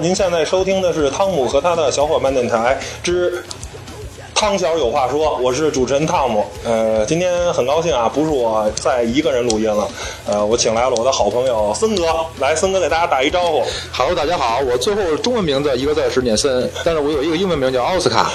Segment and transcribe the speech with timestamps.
[0.00, 3.44] 您现在收听的是汤姆和他的小伙伴电台之。
[4.34, 6.44] 汤小有话说，我是主持人汤姆。
[6.64, 9.88] 呃，今天很高兴啊，不是我在一个人录音了，
[10.26, 12.04] 呃，我请来了我的好朋友森哥，
[12.38, 13.62] 来，森哥给大家打一招呼。
[13.92, 18.30] Hello，大家好，我最后中文名字一个字是念森，但是我有一个英文名叫奥斯卡。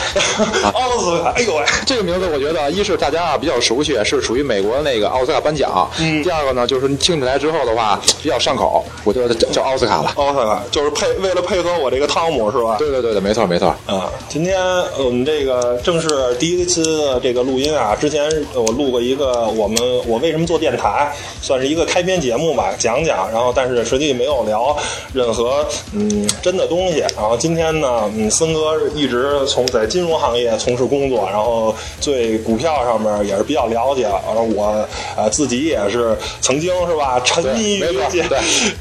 [0.73, 5.89] 奥斯卡，哎呦喂，这个名字我觉得一是大家啊比较熟悉，是属于美国那个奥斯卡颁奖。
[5.99, 6.21] 嗯。
[6.21, 10.13] 第二个呢，就是听起来之后的话比较上口，我就叫叫奥斯卡了。
[10.15, 12.75] 奥斯卡就是配为了配合我这个汤姆是吧？
[12.77, 13.67] 对对对对，没错没错。
[13.87, 14.61] 啊，今天
[14.99, 21.11] 我们这个正是第一次这个录音啊，之前我录过一个我们我为什么做电台，
[21.41, 24.77] 算是一个开篇节目吧，讲讲，然后但是实际没有聊
[25.13, 26.99] 任何嗯真的东西。
[27.15, 34.03] 然后今天呢，嗯，森哥一直从在金融行业从事工作，然后对股票上面也是比较了解。
[34.03, 37.83] 然后我呃自己也是曾经是吧，沉迷于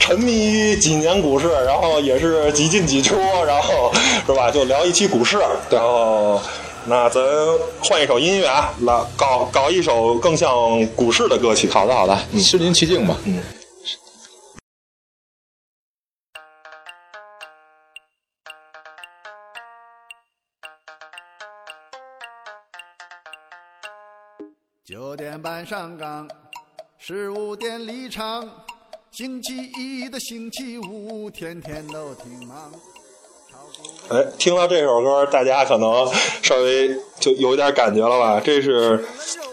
[0.00, 3.14] 沉迷于几年股市，然后也是几进几出，
[3.46, 3.92] 然后
[4.26, 4.50] 是吧？
[4.50, 5.38] 就聊一期股市，
[5.70, 6.40] 然后
[6.88, 7.22] 那咱
[7.82, 10.48] 换一首音乐啊，来搞搞一首更像
[10.96, 11.68] 股市的歌曲。
[11.68, 13.14] 好的好的，身临其境吧。
[13.26, 13.42] 嗯。
[24.82, 26.26] 九点半上岗，
[26.96, 28.48] 十五点离场。
[29.10, 32.72] 星期一的星期五，天天都挺忙。
[34.08, 36.08] 哎，听到这首歌，大家可能
[36.42, 36.88] 稍微
[37.20, 38.40] 就有点感觉了吧？
[38.42, 39.04] 这是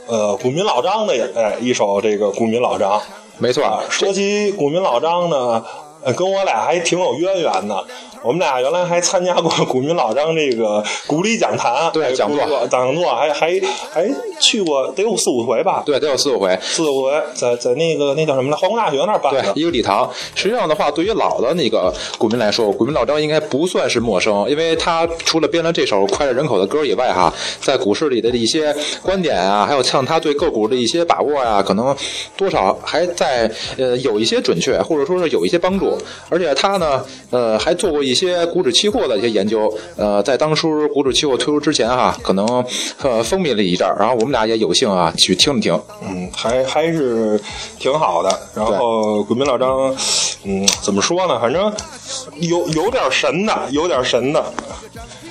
[0.07, 3.01] 呃股民老张的哎一首这个股民老张。
[3.37, 5.61] 没错啊，说起股民老张呢，
[6.03, 7.85] 呃，跟我俩还挺有渊源的。
[8.25, 13.51] 我们俩原来还参加过股民老张这个鼓励讲坛，对哎讲座讲座还还
[13.93, 14.09] 还
[14.39, 15.83] 去过得有四五回吧？
[15.85, 16.57] 对，得有四五回。
[16.59, 19.53] 四五回，在在那个那叫什么来，化工大学那儿办对的，。
[19.53, 20.09] 一个礼堂。
[20.33, 27.31] 实际上的话，对于老的那个股民来说，股民老张应该不算是陌生，因为他除了编了这首脍炙人口的歌以外，哈，
[27.61, 31.95] 在股市里的一些观点啊，还有像他对个股的一些把握啊、可能
[32.35, 33.47] 多少还在
[33.77, 35.95] 呃有一些准确，或者说是有一些帮助。
[36.29, 39.71] 而且他呢，呃，还做过一些股指期货的一些研究。
[39.95, 42.47] 呃，在当初股指期货推出之前哈，可能
[43.03, 45.79] 呃风靡了一阵儿，然后我们俩也有幸啊去听了听。
[46.01, 47.39] 嗯，还还是
[47.77, 48.39] 挺好的。
[48.55, 49.93] 然后股民老张，
[50.45, 51.37] 嗯，怎么说呢？
[51.39, 51.71] 反正
[52.39, 54.43] 有有点神的，有点神的。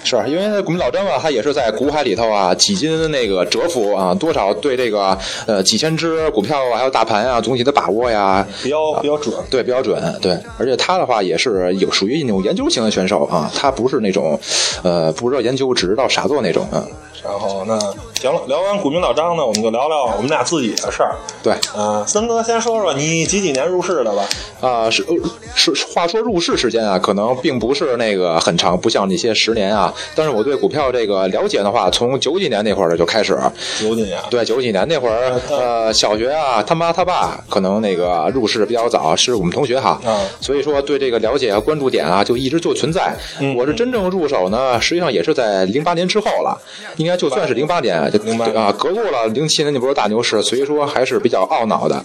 [0.07, 5.17] 是因为股民老张啊，他也是在股海里头啊，几经那个蛰伏啊，多少对这个
[5.47, 9.35] 呃几千只股票啊，还有大盘啊总体的把握呀，比较比较准。
[9.51, 14.39] 对，比较准，对，而且他的话也是有属于那种研究型的选手啊，他不是那种
[14.83, 16.85] 呃不知道研究只知道傻做那种啊，
[17.23, 17.79] 然后那
[18.21, 21.15] 行了，聊完股民老张呢，我们就聊聊我们俩自己的事儿。
[21.43, 24.25] 对，啊、森哥先说说你几几年入市的吧？
[24.61, 25.15] 啊，是呃
[25.55, 29.93] 是话说入市时间啊，可能并不是那个很长，不像那些十年啊。
[30.15, 33.39] 但是我对股票这个了解的话，从九几年那会儿就开始，
[33.79, 34.19] 九几年。
[34.31, 43.15] 对，九几年那会儿，呃，小学啊，他妈他爸可能那个入市比较早，是我们同学哈，啊所以说对这个了解啊、关注点啊，就一直就存在。
[43.41, 46.59] 嗯我是真正入手呢，实际上也是在零八年之后了，
[46.97, 52.03] 应该就算是零八年，就08对啊，隔过了零七年那波大牛市，所以说还是比较懊恼的。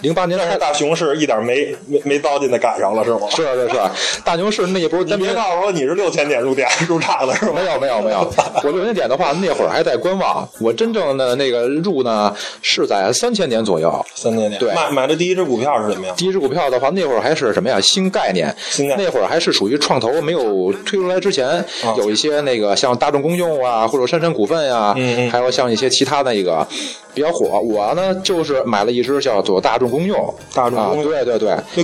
[0.00, 3.28] 零八年但是大熊市一点没没没糟践的赶上了是吗？
[3.28, 3.76] 是是是，
[4.24, 7.52] 大牛市那一波你别告诉我你是六千点入点入场的是吗？
[7.56, 8.20] 没有没有没有，
[8.64, 10.48] 我六千点的话，那会儿还在观望。
[10.58, 14.04] 我真正的那个入呢，是在三千点左右。
[14.14, 14.58] 三千点。
[14.58, 16.14] 对买买的第一只股票是什么呀？
[16.16, 17.78] 第一只股票的话，那会儿还是什么呀？
[17.78, 24.94] 新概念，新概念那会儿还是属于创投没有推出来之前，啊有一些那个像大众公用啊，或者杉杉股份呀、
[25.30, 26.66] 还有像一些其他的一个
[27.12, 27.60] 比较火。
[27.60, 31.56] 我呢就是买了一只叫做大众公用，啊大众公，用对对对。
[31.74, 31.82] 就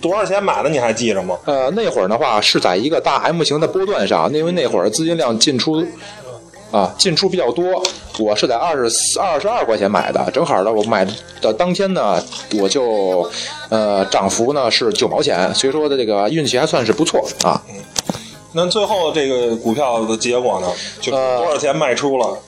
[0.00, 1.38] 多少钱买的你还记着吗？
[1.44, 5.84] 呃，那会儿的话是在一个大 M 型的波段上，因为那会儿资金量进出
[6.70, 7.82] 啊进出比较多，
[8.18, 11.06] 我是在二十二十二块钱买的，正好呢，我买
[11.40, 12.22] 的当天呢，
[12.58, 13.28] 我就
[13.68, 17.60] 呃涨幅呢是九毛钱，所以说的这个运气还算是不错啊。
[18.52, 20.66] 那最后这个股票的结果呢？
[21.00, 22.26] 就是呃多少钱卖出了？
[22.26, 22.38] 呃，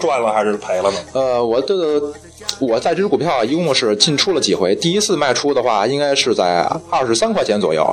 [0.00, 0.98] 赚了还是赔了呢？
[1.12, 1.74] 呃，我的
[2.58, 7.84] 我在这只股票啊一共是进出了几回，第一次卖出的话应该是在二十三块钱左右，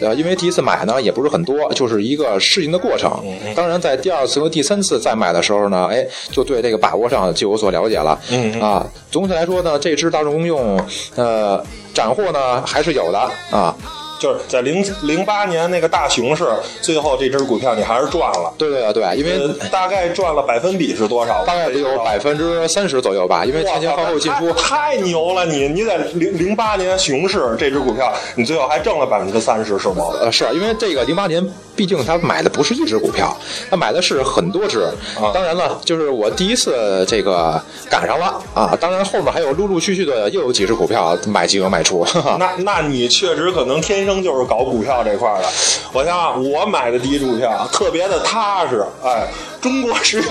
[0.00, 3.10] 呃，因为第一次买呢也不是很多，就是一个适应的过程。
[3.54, 8.18] 当然，在第二次和第三次再买的时候呢，哎，就对这个把握上就有所了解了。
[8.30, 10.80] 嗯嗯啊，总体来说呢，这只大众公用，
[11.16, 11.62] 呃，
[11.92, 13.18] 斩获呢还是有的
[13.50, 13.76] 啊。
[14.20, 16.46] 就是在零零八年那个大熊市，
[16.82, 18.52] 最后这只股票你还是赚了。
[18.58, 21.42] 对对对，因为呃，大概赚了百分比是多少？
[21.46, 24.52] 大概得有百分之三十左右吧，因为前前后后进出。
[24.52, 25.46] 太牛了！
[25.46, 30.04] 你你在零零八年熊市这只股票，你最后还挣了百分之三十，是吗？
[30.20, 31.42] 呃，是因为这个零八年，
[31.80, 33.34] 毕竟他买的不是一只股票，
[33.70, 34.82] 他买的是很多只。
[35.18, 38.76] 啊当然了，就是我第一次这个赶上了啊。
[38.78, 42.06] 当然后面还有陆陆续续的又有几只股票买进和卖出。
[42.38, 45.48] 那那你确实可能天生就是搞股票这块的。
[45.94, 49.26] 我想想，我买的第一只股票特别的踏实，哎，
[49.58, 50.28] 中国石油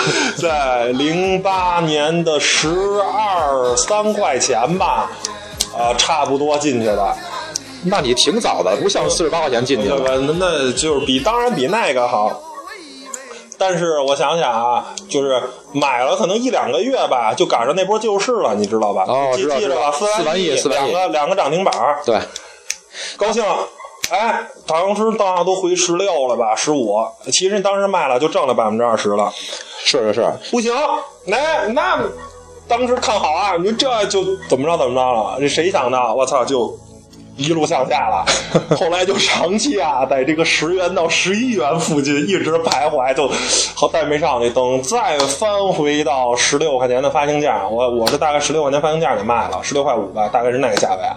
[0.40, 2.68] 在零八年的十
[3.02, 5.10] 二三块钱吧，
[5.76, 7.14] 啊、差不多进去的。
[7.86, 10.18] 那你挺早的，不像四十八块钱进去那的。
[10.20, 12.42] 那那就是比当然比那个好。
[13.58, 15.42] 但是我想想啊，就是
[15.72, 19.04] 买了可能一两个月吧，就赶上那波救市了，你知道吧？
[19.08, 21.74] 哦记记着吧，四万亿两个两个涨停板，
[22.04, 22.20] 对，
[23.16, 23.56] 高兴了。
[24.10, 26.98] 哎，当时当都回十六了吧，十五。
[27.32, 29.32] 其实当时卖了就挣了百分之二十了。
[29.84, 30.74] 是是是，不行，
[31.24, 31.98] 那那
[32.68, 35.38] 当时看好啊，你说这就怎么着怎么着了？
[35.40, 36.14] 这谁想到？
[36.14, 36.78] 我操，就
[37.36, 38.24] 一路向下了。
[38.76, 43.30] 后来就长期啊，在这个十元到十一元附近一直徘徊，就
[43.74, 44.50] 好再没上去。
[44.50, 51.16] 等再翻回到十六块钱的发行价，我我是大概十六块钱发行价给卖了，十六块五吧，大概是那个价位啊。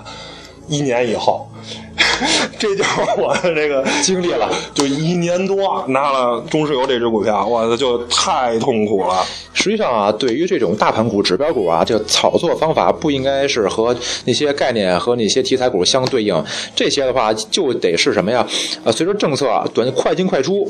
[0.69, 1.50] 一年以后，
[2.60, 9.25] 这就是我的这个经历了，就一年多拿了中石油这只股票，我操，就太痛苦了。
[9.54, 13.95] 实际上啊，对于这种大盘股、指标股啊，这个炒作方法不应该是和
[14.25, 16.44] 那些概念和那些题材股相对应。
[16.75, 18.45] 这些的话，就得是什么呀？
[18.83, 20.69] 呃，随着政策啊短快进快出。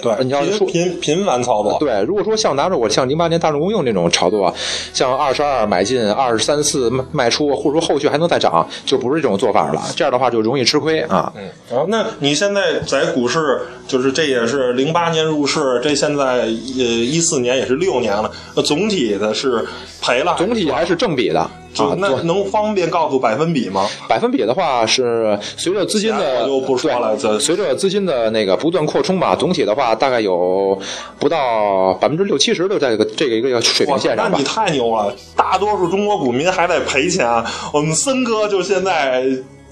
[0.00, 4.54] 对，频你要说频频繁操作，对，如果说像拿着我像零八年大众公用这种炒作，
[4.92, 9.82] 像二十二买进，二十三四卖卖出，或者说后续还能再涨，就不是这种做法了。
[9.96, 11.32] 这样的话就容易吃亏啊。
[11.36, 19.66] 嗯，然后那你现在在股市，就是这也是零八年入市，这现在呃一四年也是六年了，那总体的是
[20.00, 21.50] 赔了，总体还是正比的啊。
[21.74, 23.86] 就那能方便告诉百分比吗？
[24.08, 30.78] 百分比的话是随着资金的我就不说了随着资金的那个不断扩充吧，总体的话大概有
[31.18, 34.44] 不到百分之六七十的这个这个一个水平线上吧那你。
[34.44, 35.14] 太牛了！
[35.36, 37.26] 大多数中国股民还在赔钱，
[37.72, 39.24] 我们森哥就现在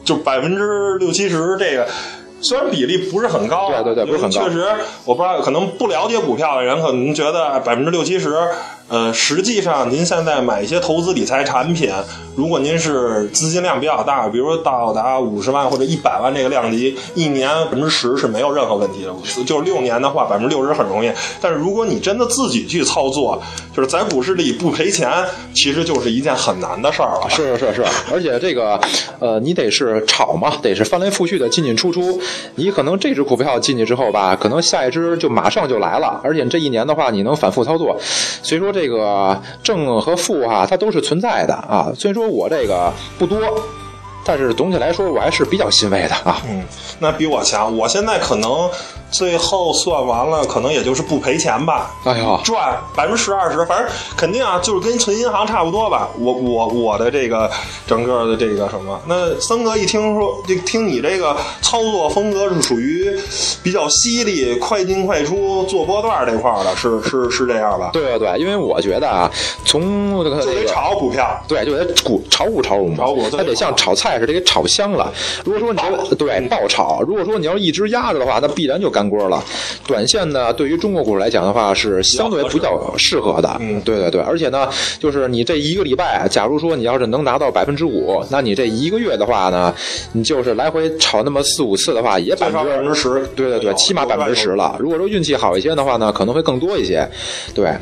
[0.04, 1.86] 就百分之六七十这个。
[2.40, 4.66] 虽然比例不是很高啊，对对对不是很高确实，
[5.04, 8.36] 我不知道，可能不了解股票的人可能觉得百分之六七十，
[8.88, 11.90] 呃，实际上您现在买一些投资理财产品，
[12.36, 19.12] 如果您是资金量比较大，比如说到达五十万或者一百万这个量级，一年百分之十是没有任何问题的。
[19.44, 21.10] 就是六年的话，百分之六十很容易。
[21.40, 23.42] 但是如果你真的自己去操作，
[23.74, 25.10] 就是在股市里不赔钱，
[25.54, 27.30] 其实就是一件很难的事儿了。
[27.30, 28.78] 是是是，而且这个，
[29.18, 32.20] 呃，你得是炒嘛，得是翻来覆去的进进出出。
[32.56, 37.96] 你可能这只股票进去之后吧，可能下一只就马上就来了，而且这一年的话，你能反复操作。
[38.42, 41.92] 所以说这个正和负啊、它都是存在的啊。
[41.94, 43.38] 虽然说我这个不多，
[44.24, 46.42] 但是总体来说我还是比较欣慰的啊。
[46.48, 46.64] 嗯，
[46.98, 47.76] 那比我强。
[47.76, 48.68] 我现在可能
[49.16, 51.90] 最后算完了，可能也就是不赔钱吧。
[52.04, 56.10] 哎呦，赚百分之十二十，反正肯定啊，就是跟存银行差不多吧。
[56.18, 57.50] 我我我的这个
[57.86, 63.10] 整个的这个什么，那森哥一听说，就听你这个操作风格是属于
[63.62, 67.88] 比较犀利、快进快出、做波段这块儿的，是是是这样吧？
[67.94, 69.30] 对对对，因为我觉得啊，
[69.64, 71.26] 从这个就得炒股票。
[71.48, 75.10] 对，就得股炒股炒股嘛，炒股对它得像炒菜似的给炒香了。
[75.44, 79.42] 如果说你要对爆炒，如果说你要一直压着的话，那必然就干锅了。
[79.86, 83.56] 短线呢，对于中国股市来讲的话，是相对比较适合的。
[83.60, 89.74] 嗯对对对，而且呢，就是你这一个礼拜，假如说你要是能拿到百分之五，那你这一个月的话呢，
[90.12, 94.76] 你就是来回炒那么四五次的话，也百分之10%对对对，起码百分之十了。
[94.78, 97.08] 如果说运气好一些的话呢，可能会更多一些。
[97.54, 97.72] 对，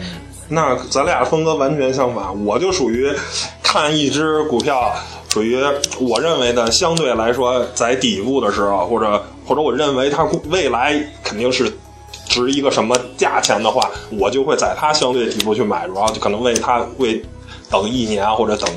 [0.48, 3.10] 那咱俩风格完全相反，我就属于
[3.62, 4.92] 看一只股票，
[5.28, 5.56] 属于
[6.00, 11.72] 我认为的相对来说在底部的时候，或者或者我认为它未来肯定是
[12.26, 17.22] 值一个什么价钱的话，我就会在它相对底部去买入，然后就可能为它会
[17.70, 18.68] 等一年或者等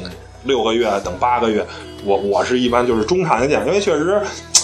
[0.43, 1.65] 六个月、等八个月。
[2.05, 4.21] 我我是一般就是中长线，因为确实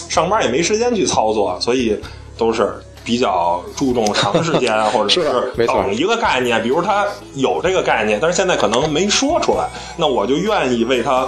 [0.09, 1.99] 上班也没时间去操作，所以
[2.37, 5.23] 都是比较注重长时间啊，或者是
[5.65, 7.05] 等一个概念，比如他
[7.35, 9.67] 有这个概念，但是现在可能没说出来，
[9.97, 11.27] 那我就愿意为他，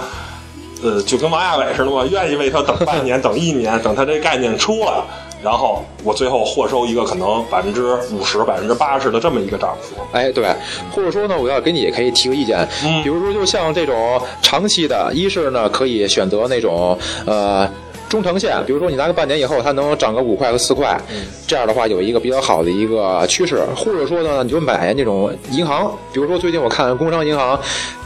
[0.82, 5.02] 呃，就跟王亚伟似的嘛，愿意为他等半年、等一年，等他这概念出来，
[5.42, 9.96] 然后我最后获收一个可能百分之五十、百分之八十的这么一个涨幅。
[10.12, 10.54] 哎，对，
[10.90, 17.68] 或者说呢，我要给你也可以提个意见，嗯比如说就像这种长期的，一是呢可以选择那种呃。
[18.08, 20.98] 中长线，比如说你拿个半年以后，它能涨个五块和四块，
[21.46, 27.58] 这样的话有一个比较好的一个趋势，或者说呢，你就买那种银行，比如说最近我看工商银行。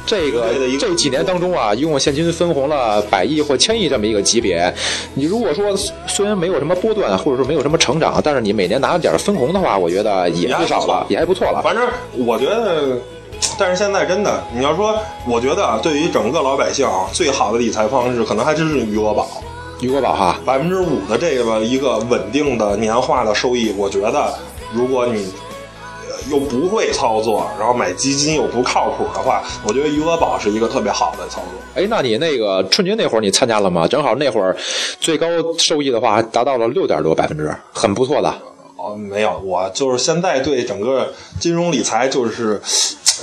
[0.07, 0.49] 这个
[0.81, 4.73] 这几年当中啊，一共现金分红了百亿或千亿这么一个级别。
[5.15, 5.77] 你如果说
[6.09, 11.61] 虽然没有什么波段，或者说没有什么成长，但是你每年拿点分红的话，我觉得也不少了，也还不错了。
[11.63, 11.87] 反正
[12.27, 12.99] 我觉得，
[13.57, 19.29] 但是现在真的，你要说，我觉得啊对于整个老百姓啊，最好的理财方式可能还真是余额宝，
[19.81, 24.33] 余额宝哈，百分之五的这个一个稳定的年化的收益，我觉得
[24.73, 25.25] 如果你。
[25.25, 31.59] 呃又不会操作，然后买基金又不靠谱的话，我觉得余额宝是一个特别好的操作。
[31.75, 33.89] 哎，那你那个春节那会儿你参加了吗？
[33.89, 34.55] 正好那会儿
[35.01, 35.27] 最高
[35.59, 38.29] 收益的话达到了六点多百分之，很不错的。
[38.77, 41.11] 哦，没有，我就是现在对整个
[41.41, 42.61] 金融理财就是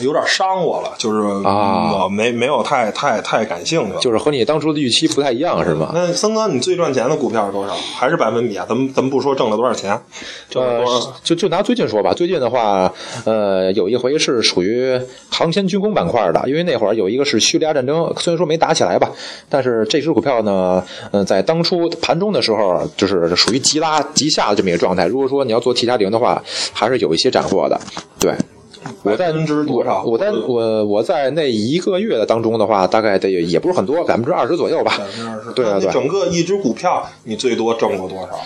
[0.01, 3.99] 有点伤我了，就是啊我没没有太太太感兴趣了。
[3.99, 5.91] 就是和你当初的预期不太一样，是吗？
[5.93, 7.73] 那森哥，你最赚钱的股票是多少？
[7.73, 8.65] 还是百分比啊？
[8.67, 9.99] 咱们咱们不说挣了多少钱，
[10.49, 12.91] 挣了呃多少？，就就拿最近说吧，最近的话，
[13.25, 14.99] 呃，有一回是属于
[15.29, 19.11] 航天军工板块的，因为那会儿有一个是叙利亚战争，虽然说没打起来吧，
[19.49, 25.05] 但是这只股票呢，呃，在当初盘中的时候，就是属于急拉急下的这么一个状态。
[25.07, 26.41] 如果说你要做 T 加零的话，
[26.73, 27.79] 还是有一些斩获的，
[28.19, 28.33] 对。
[29.03, 30.03] 我在百分之多少？
[30.03, 34.93] 我在我我在那一个月的当中的话，大概得也不是很多，百分之二十左右吧。
[34.97, 35.51] 百分之二十。
[35.53, 38.39] 对啊对你整个一只股票，你最多挣过多少？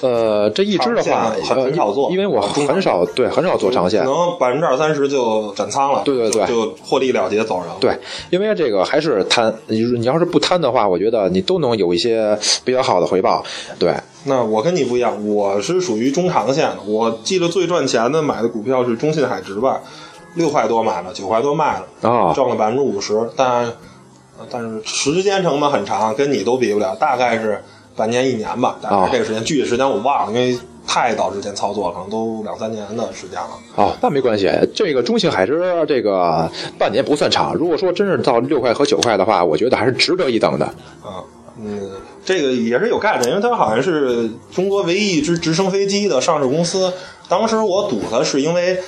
[0.00, 4.10] 呃，这一支的话，很少做因为我很少对很少做长线可。
[4.10, 6.02] 能百分之二三十就斩仓了。
[6.04, 7.76] 对对对就获利了结走人了。
[7.80, 7.98] 对，
[8.30, 13.42] 因为这个还是贪，你你要是不贪的话，我觉得你都能有一些比较好的回报。
[13.78, 13.92] 对，
[14.24, 16.78] 那我跟你不一样，我是属于中长线的。
[16.86, 19.80] 我记得最赚钱的买的股票是中信海直吧，
[20.34, 23.28] 六块多买了，九块多卖了，啊挣了百分之五十。
[23.34, 23.72] 但
[24.48, 27.62] 但是时间成本很长，跟你都比不了，大概是
[27.98, 33.50] 半年一年吧，但是这个时间，具体时间我忘了，因为太早之前操作了，可能都两三年的时间了。
[33.74, 34.48] 哦，那没关系。
[34.72, 40.64] 这个中信海之这个半年不算长，如果说真是到六块和九块的话，我觉得还是值得一等的。
[41.02, 41.20] 啊，
[41.60, 41.90] 嗯，
[42.24, 46.92] 这个也是有概念，因为它好像是中国唯一一支直升飞机的上市公司。
[47.28, 48.78] 当时我赌它是因为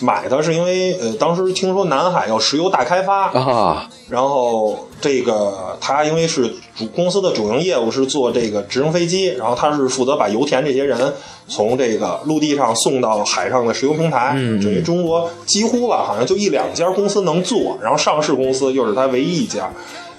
[0.00, 11.14] 买它是因为呃，当时听说南海要石油大开发，啊，然后这个他因为是主公司的主营业务是做这个直升飞机，然后他是负责把油田这些人
[11.48, 19.70] 从这个陆地上送到海上的石油平台，嗯等于中国几乎吧，好像就一两家公司能做，然后上市公司又是他唯一一家。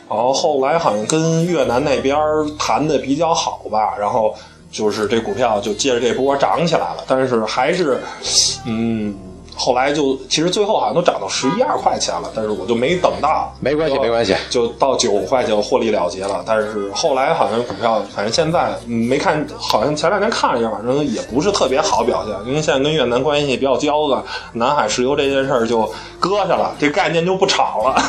[0.10, 2.18] 然后后来好像跟越南那边
[2.58, 4.34] 谈的比较好吧，然后
[4.72, 8.00] 就是这股票就借着这波涨起来了，但是还是，
[8.66, 9.14] 嗯，
[9.58, 16.44] 后来就其实最后好像都涨到十一二块钱了，但是我就没等到，没关系没关系就到九块就获利了结了。
[16.46, 24.24] 但是后来好像股票，反正现在嗯没看，好像前两天看了一下，反正也不是特别好表现，因为现在跟越南关系比较交的，
[24.54, 28.00] 南海石油这件事儿就搁下了，这概念就不炒了。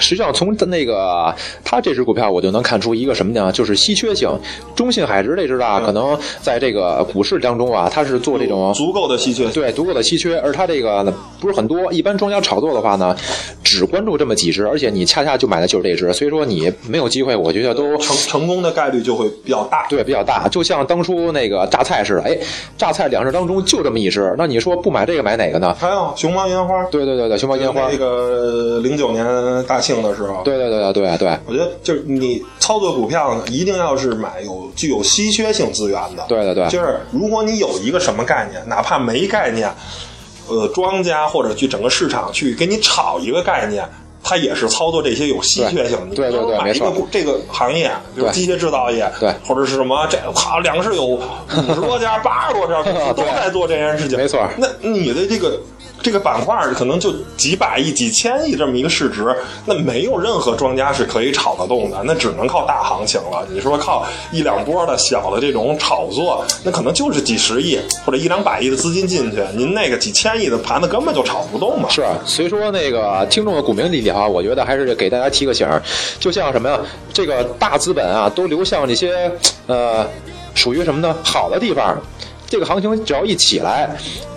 [0.00, 1.34] 实际上从那个
[1.64, 3.50] 它这只股票，我就能看出一个什么呢？
[3.52, 4.30] 就是稀缺性。
[4.74, 9.48] 中信海直这只啊，可能在这个股市当中啊，它是做这种足够的稀缺。
[9.50, 11.92] 对，足够的稀缺，而它这个呢不是很多。
[11.92, 13.16] 一般庄家炒作的话呢，
[13.62, 19.86] 只关注这么几只，而且你恰恰就买的就是这只，所以说你没有机会，我觉得都成成功的概率就会比较大。
[19.88, 20.46] 对比较大。
[20.48, 22.38] 就像当初那个榨菜似的，哎，
[22.76, 25.74] 榨菜两只当中就这么一只，那你说不买这个买哪个呢？
[25.78, 29.24] 还有熊猫烟花，对对对对，熊猫烟花，那个零九年
[29.64, 36.24] 大庆的时候，对对对对对对我觉得就是你操作股票呢，一定要是买有具有稀缺性资源的。
[36.28, 39.70] 对对对就是如果你有一个什么概念，哪怕没概念，
[40.48, 43.84] 呃，庄家或者去整个市场去给你炒一个概念。
[44.26, 45.98] 它也是操作这些有稀缺性。
[45.98, 49.30] 的，你对对对比如买一个这个行业，比如机械制造业，对。
[49.46, 51.20] 或者是什么这好两市有五
[51.74, 54.48] 十多家、八十多家公司 都在做这件事情，没错。
[54.56, 55.60] 那你的这个
[56.04, 59.34] 这个板块可能就几百亿、几千亿这么一个市值，
[59.64, 63.42] 那没有任何庄家是可以炒得动的，那只能靠大行情了。
[63.50, 71.88] 你说靠一两波的小的这种炒作，那可能就是几十亿或者一两百亿的资金进去，您那个几千亿的盘子根本就炒不动嘛。
[71.88, 75.82] 是，所以说那个听众的股民里啊，我觉得还是给大家提个醒儿，
[76.20, 76.78] 就像什么呀，
[77.14, 79.32] 这个大资本啊，都流向那些
[79.66, 80.06] 呃，
[80.54, 81.16] 属于什么呢？
[81.24, 81.98] 好的地方，
[82.48, 83.96] 这个行情只要一起来。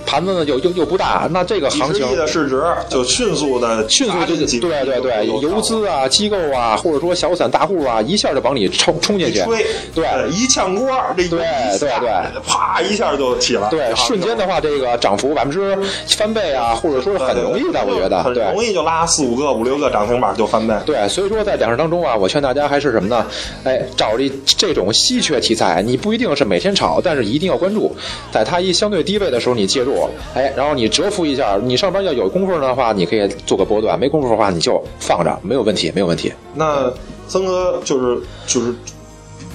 [0.09, 11.39] 盘子呢又又又不大，那这个行情的市值就迅速的迅速就对对对，游资啊、机构啊，或者说小散大户啊，一下就往里冲冲进去，吹，对，一炝锅，这对
[11.77, 18.23] 对对，啪一下就起来，对，瞬间的话，这个涨幅百分之翻倍啊，或者说是很容易的，我觉得。
[18.23, 20.73] 很容易就拉四五个、五六个涨停板就翻倍。
[20.85, 23.27] 对，所以说在两市当中啊，我劝大家还是什么呢？
[23.65, 27.93] 哎，找这这种稀缺题材，你不一定是每天炒，但是一定要关注，
[28.31, 36.31] 在它一相对低位的时候你介入，哎，然后你蛰伏一下，你上班要有功夫的话，你可以做个波段；没功夫的话，你就放着，没有问题，没有问题。
[36.53, 36.91] 那
[37.27, 38.73] 曾哥就是就是。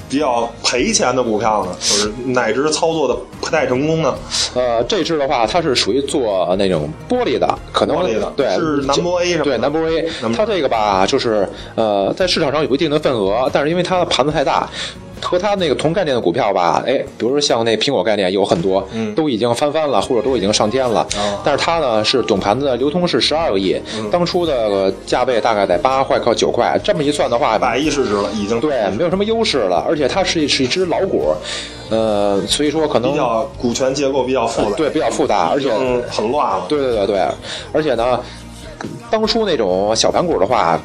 [0.09, 4.15] 比较赔钱的股票呢，就是哪只操作的不太成功呢？
[4.55, 7.97] 呃，这只的话，它是属于做那种玻璃的，可能
[8.37, 9.45] 对是南博 A 什么？
[9.45, 10.07] 对南博 A，
[10.37, 14.69] 它这个吧，就是呃，在市场上有一定的份额，但是因为它的盘子太大。
[15.23, 21.07] 和它那个同概念的股票吧，哎，比如说像那苹果概念有很多，嗯，都已经翻番了，或者都已经上天了。
[21.45, 29.85] 但是它呢是总盘子流通是十二个亿，当初的价位大概在八块到九块，这么一算的话，百亿市值了，已经对，没有什么优势了。
[29.89, 31.33] 而且它是是一只老股，
[31.89, 35.73] 呃，所以说可能比较股权结构比较复杂，对，比较复杂，而且
[36.11, 36.65] 很乱了。
[36.69, 37.29] 对对对对，
[37.73, 38.19] 而且呢，
[39.09, 40.81] 当初那种小盘股的话。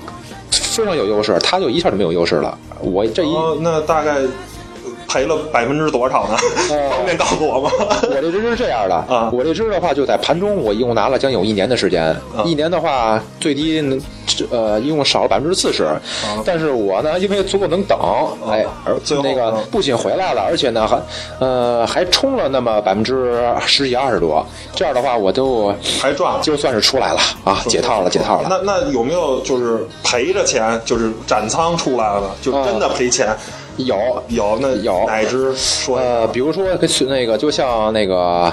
[0.77, 2.55] 非常有优势，他就一下就没有优势了。
[2.81, 4.19] 我这一那大概
[5.07, 6.37] 赔了百分之多少呢？
[6.91, 7.71] 方便告诉我吗？
[8.03, 12.15] 我这只是这样的啊，我这只的话就在盘中，我一共拿了将有一年的时间。
[12.45, 14.01] 一年的话，最低
[14.51, 15.87] 呃一共少了百分之四十。
[16.45, 17.97] 但是我呢，因为足够能等，
[18.49, 20.99] 哎，而那个不仅回来了，而且呢还
[21.39, 24.45] 呃还冲了那么百分之十几二十多。
[24.75, 28.47] 这样的话，我都还赚了，就算是出来了啊，解套了，解套了。
[28.49, 33.35] 那那有没有就是赔着钱，就是斩仓出来了，就真的赔钱？
[33.77, 33.95] 有
[34.27, 36.65] 有那有哪只说呃，比如说
[37.07, 38.51] 那个就像那个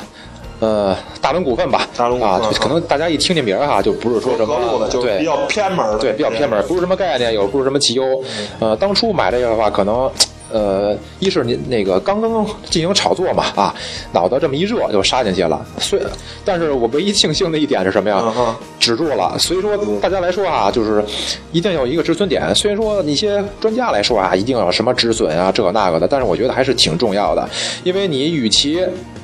[0.60, 8.22] 呃大龙股份吧，大龙啊，可能大家一听这名儿哈，就不是说什么对比较偏门的，对比较偏门，不是什么概念，有不是什么绩优。
[8.60, 10.10] 呃，当初买这个的话，可能。
[10.54, 13.74] 呃，一是您那个刚刚进行炒作嘛，啊，
[14.12, 15.66] 脑子这么一热就杀进去了。
[15.80, 16.02] 所以，
[16.44, 18.56] 但是我唯一庆幸的一点是什么呀？
[18.78, 19.36] 止住了。
[19.36, 21.04] 所以说，大家来说啊，就是
[21.50, 22.54] 一定要有一个止损点。
[22.54, 27.48] 虽然说一些专家来说啊，一定要什么止损啊，这个那个的，但是我觉得还是挺重要的。
[27.82, 28.80] 因为你与其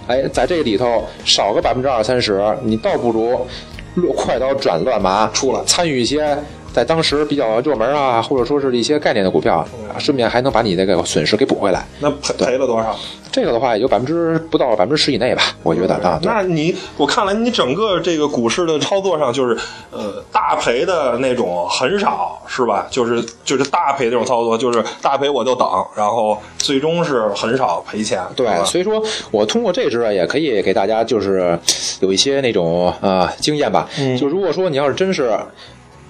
[0.09, 6.37] 哎在这里头少个百分之二三十，你倒不如快刀斩乱麻出来参与一些。
[6.73, 9.67] 在当时比较热门啊，或者说是一些概念的股票，
[9.99, 11.85] 顺便还能把你这个损失给补回来。
[12.01, 12.97] 那赔赔了多少？
[13.33, 16.19] 这个的话也就百分之不到百分之十以内吧，我觉得啊。
[16.23, 19.57] 那你我看来你整个这个股市的操作上，就是
[19.93, 22.87] 呃大赔的那种很少，是吧？
[22.91, 28.21] 就是就是大赔这种操作，就是大赔我就等，然后最终是很少赔钱。
[28.35, 31.57] 对，所以说我通过这支也可以给大家就是
[32.01, 33.89] 有一些那种呃经验吧。
[34.19, 35.37] 就如果说你要是真是。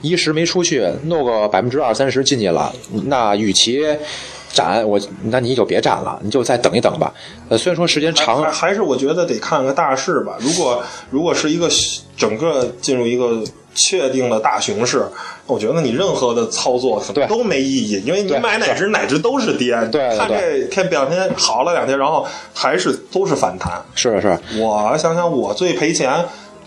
[0.00, 2.72] 一时没出去，弄个百分之二三十进去了，
[3.06, 3.84] 那与其
[4.52, 7.12] 斩我，那你就别斩了，你就再等一等吧。
[7.48, 10.36] 呃，虽然说时间长，还是我觉得得看个大势吧。
[10.40, 11.68] 如果如果是一个
[12.16, 15.06] 整个进入一个确定的大熊市，
[15.46, 19.76] 我觉得你任何的操作都没意义，因为你买哪只哪只都是跌。
[19.92, 23.80] 对，看这天两天好了两天，然后还是都是反弹。
[23.94, 26.24] 是是，我想想，我最赔钱，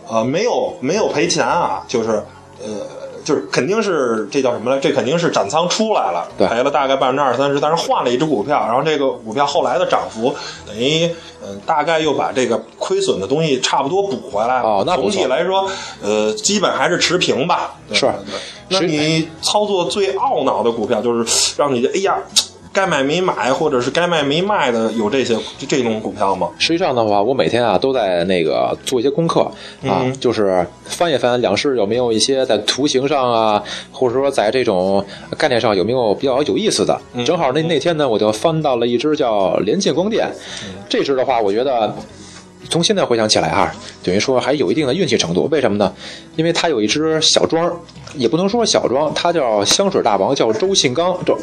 [0.08, 2.24] 呃，没有没有赔钱啊，就是
[2.64, 3.03] 呃。
[3.24, 4.80] 就是肯定是这叫什么来？
[4.80, 10.36] 这肯定是斩仓出来了，赔了大概百分之二三十，但是换了一只股票，然后这个股票后来的涨幅
[10.68, 11.10] 等于
[11.46, 14.68] 嗯，大概又把这个亏损的东西差不多补回来了。
[14.68, 15.70] 哦，那总体来说，
[16.02, 17.76] 呃，基本还是持平吧。
[17.92, 18.12] 是，
[18.70, 22.16] 那你操作最懊恼的股票就是让你哎呀。
[22.74, 25.38] 该买没买，或者是该卖没卖的，有这些
[25.70, 26.50] 这种股票吗？
[26.58, 29.42] 实际上的话，我每天啊都在那个做一些功课
[29.88, 35.06] 啊，就是翻一翻两市有没有一些在图形上啊，或者说在这种
[35.38, 37.00] 概念上有没有比较有意思的。
[37.24, 40.28] 正好那那天呢，我就翻到了一只叫联建光电，
[40.90, 41.96] 这只的话，我觉得
[42.72, 45.48] 从现在回想起来哈，等于说还有一定的运气程度。
[45.52, 45.94] 为什么呢？
[46.36, 47.72] 因为它有一只小庄，
[48.16, 51.38] 也不能说小庄，它叫香水大王，叫周信刚周。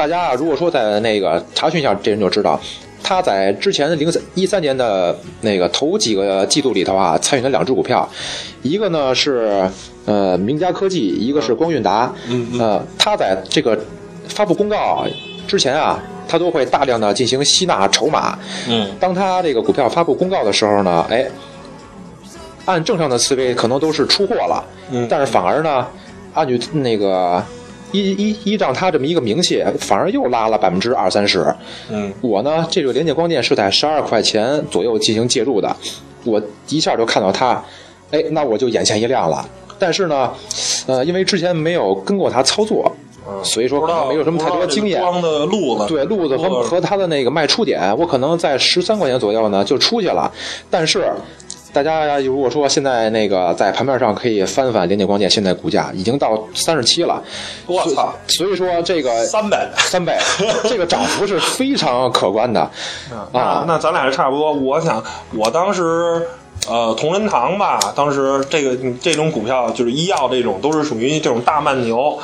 [0.00, 2.58] 大家啊，如果说在那个查询一下，这人就知道，
[3.02, 8.08] 他在之前零三一三年的那个头几个季度里头啊，参与了两只股票，
[8.62, 9.70] 一个呢是
[10.06, 12.10] 呃明家科技，一个是光韵达。
[12.28, 13.78] 嗯呃，他在这个
[14.26, 15.04] 发布公告
[15.46, 18.38] 之前啊，他都会大量的进行吸纳筹码。
[18.70, 21.26] 嗯，当他这个股票发布公告的时候呢，哎，
[22.64, 24.64] 按正常的思维可能都是出货了。
[24.92, 25.86] 嗯，但是反而呢，
[26.32, 27.44] 按据那个。
[27.92, 31.54] 依依依仗他这么一个名气，反而又拉了百分之二三十。
[31.90, 35.74] 嗯，我呢，这个联电光电是在十二块钱左右进行介入的，
[36.24, 37.62] 我一下就看到它，
[38.10, 39.48] 哎，那我就眼前一亮了。
[39.78, 40.30] 但是呢，
[40.86, 42.90] 呃，因为之前没有跟过它操作，
[43.42, 45.00] 所以说可能没有什么太多经验。
[45.00, 50.30] 光的路子，对路子和和它的那个卖出点，我可能在十三块钱左右呢就出去了。
[50.68, 51.10] 但是
[51.72, 57.22] 大家如果说现在那个在盘面上可以翻翻联电光电，现在股价已经到三十七了。
[57.66, 59.56] 我操，所以说这个三倍。
[59.76, 60.18] 三倍，
[60.68, 62.68] 这个涨幅是非常可观的
[63.32, 63.64] 那啊。
[63.68, 64.52] 那咱俩是差不多。
[64.52, 65.02] 我想，
[65.32, 66.26] 我当时，
[66.68, 72.18] 呃，同仁堂吧，当时这个这种股票就是医药这种，都是属于这种大慢牛。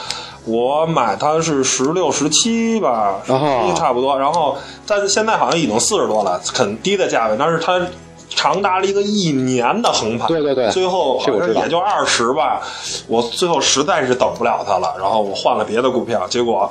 [0.44, 4.18] 我买它是十六、十七吧，然后差不多。
[4.18, 4.56] 然后，
[4.86, 7.80] 但现在好像已经四十多了，很低的价位，但是它。
[8.28, 12.60] 长达了一个一年的横盘，对对对最后好像也就二十吧。
[13.06, 16.70] 我最后实在是等不了它了，然后我换了别的股票，结果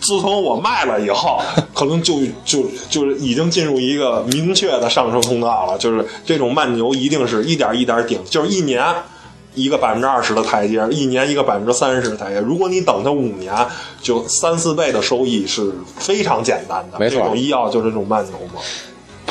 [0.00, 1.40] 自从我卖了以后，
[1.74, 5.78] 可能就就就是已经进入一个明确的上升通道了。
[5.78, 8.84] 就是这种慢牛一定是一点一点顶，就是一年
[9.54, 12.40] 一个百分之二十的台阶，一年一个百分之三十的台阶。
[12.40, 13.54] 如果你等它五年，
[14.00, 16.98] 就三四倍的收益是非常简单的。
[16.98, 18.60] 没错这种医药就是这种慢牛嘛。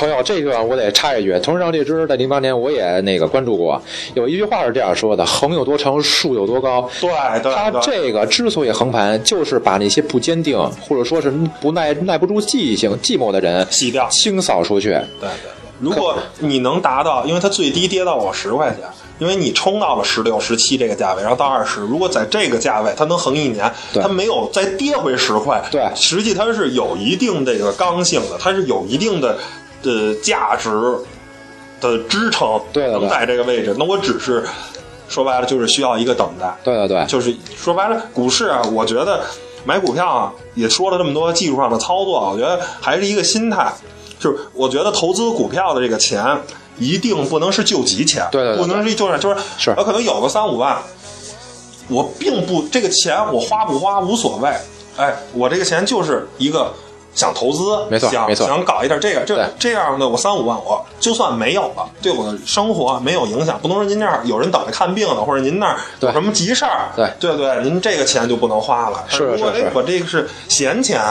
[0.01, 3.79] 朋友，这个我得插一句，同时让这只在零八年我也那个关注过，
[4.15, 6.89] 有一句话是这样说的：横有多长，竖有多高。
[6.99, 7.11] 对
[7.43, 11.29] 对它对，这个之所以横盘，就是把那些不坚定或者说是
[11.61, 14.09] 不耐耐不住寂静寂寞的人洗掉。
[14.09, 14.89] 清扫出去。
[15.19, 18.79] 对对，如果你能达到，因为它最低跌到我十块钱，
[19.19, 29.37] 因为你冲到了十六、十七这个价位，然后到二十，如果在这个价位它能横一年，它没有再跌回十块，对实际它是有一定这个刚性的，它是有一定的
[29.81, 30.69] 的价值
[31.79, 34.45] 的支撑，对能在这个位置，那我只是
[35.09, 39.23] 说白了就是需要一个等待，对对对，就是说白了，股市啊，我觉得
[39.65, 43.73] 买股票啊，也说了这么多技术上的操作，我觉得还是一个心态，
[44.19, 46.23] 就是我觉得投资股票的这个钱
[46.77, 49.35] 一定不能是救急钱，对对对不能是就是就是。
[49.57, 50.77] 是我可能有个三五万，
[51.87, 54.49] 我并不这个钱我花不花无所谓，
[54.97, 56.71] 哎，我这个钱就是一个。
[57.13, 63.59] 想投资，想没错想错想搞一点这个这这样的，我三五万，我就算没有了，对我的生活没有影响。
[63.61, 69.03] 不能说您这儿有人等着看病呢，或者您那儿有对什么急事儿，对对对，您这个钱就不能花了。
[69.07, 71.01] 是是是哎，我这个是闲钱，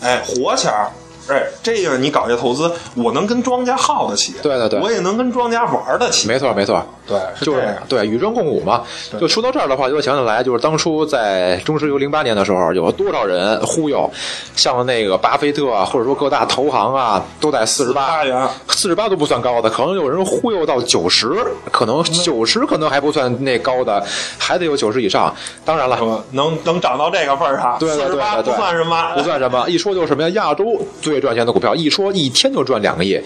[0.00, 0.90] 哎，活钱儿，
[1.30, 6.84] 哎，这个你搞这投资，我能跟庄家耗得起，对对对我也能跟庄家玩得起，没错没错。
[7.06, 8.82] 对，就是这样对与庄共舞嘛。
[9.20, 14.08] 就说到这儿的话，就想起来，就是当初在中石油零八年的时候，有多少人忽悠，
[14.54, 21.32] 像那个巴菲特啊，或者说各大投行啊，都在四十八八元，四十八都不算高的，可能有人忽悠到九十，
[21.72, 24.04] 可能九十可能还不算那高的，
[24.38, 25.34] 还得有九十以上。
[25.64, 25.96] 当然了。
[26.00, 29.68] 呃能能涨到这个份儿上，对对对四十八不算什么，不算什么。
[29.68, 30.28] 一说就是什么呀？
[30.30, 30.64] 亚洲
[31.02, 33.20] 最赚钱的股票，一说一天就赚两个亿。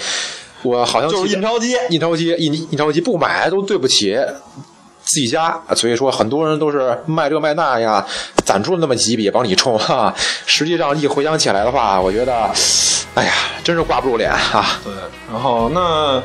[0.62, 4.18] 我好像就是印钞机，印钞机，印印钞机不买都对不起
[5.04, 8.04] 自己家，所以说很多人都是卖这卖那呀，
[8.46, 10.14] 攒出了那么几笔往里冲哈。
[10.46, 12.50] 实际上一回想起来的话，我觉得，
[13.14, 14.80] 哎呀，真是挂不住脸啊。
[14.83, 14.92] 对，
[15.30, 16.22] 然后那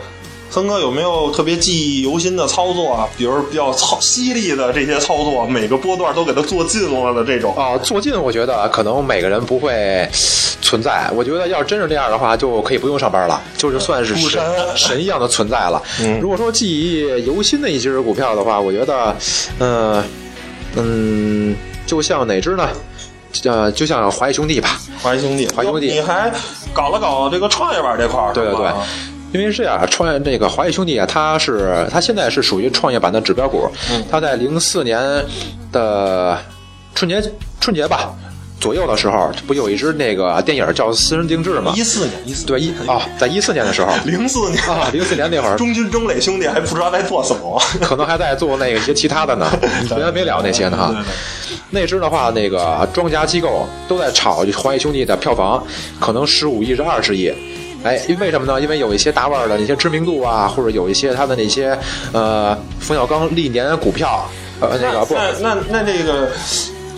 [0.49, 3.09] 森哥有没有特别记忆犹新的操作啊？
[3.17, 7.53] 比如比较操犀利的这些操作，每个波段都给它做尽了的这种。
[7.57, 10.09] 啊，做尽我觉得可能每个人不会
[10.61, 11.09] 存在。
[11.13, 15.81] 我觉得要是真是这样的话，就可以不用上班了，就是算是神神神一样的存在了。
[16.01, 19.15] 嗯如果说记忆犹新的一只股票的话，我觉得，
[19.59, 20.03] 嗯、
[20.75, 22.69] 嗯，就像哪只呢？
[23.43, 24.79] 呃，就像华谊兄弟吧。
[25.03, 26.31] 华谊兄弟，华谊兄弟你还
[26.73, 28.71] 搞了搞这个创业板这块儿，对对对，
[29.31, 33.69] 因为是这样，创业这个华谊兄弟啊，它是它现在是属于创业板的指标股。
[33.91, 34.99] 嗯它在零四年
[35.71, 36.37] 的
[36.95, 37.21] 春节
[37.61, 38.11] 春节吧
[38.59, 41.73] 左右的时候，不有一支那个电影叫《私人定制》吗？
[41.75, 47.61] 一四年，一四对一啊，在一四年的时候 零四年啊，零四年那会儿，中军中磊兄弟还不知道在做什么。
[47.81, 49.49] 可能还在做那个一些其他的呢，
[49.95, 50.93] 没完没了那些呢哈
[51.71, 55.63] 那支的话，那个庄家机构都在炒华谊兄弟的票房，
[55.99, 57.31] 可能十五亿至二十亿。
[57.81, 58.59] 哎，因为什么呢？
[58.59, 61.77] 因为有一些大腕的那些知名度啊，或者有一些他的那些
[62.11, 66.29] 呃冯小刚历年股票，呃那个不那那那这个